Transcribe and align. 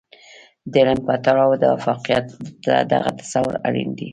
د 0.71 0.73
علم 0.81 0.99
په 1.07 1.13
تړاو 1.25 1.51
د 1.61 1.63
افاقيت 1.77 2.25
دغه 2.91 3.09
تصور 3.19 3.53
اړين 3.67 3.89
دی. 3.99 4.09